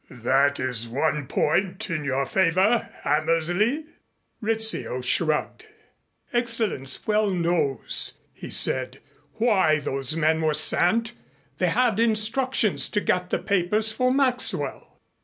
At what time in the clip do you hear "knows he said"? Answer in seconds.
7.29-8.99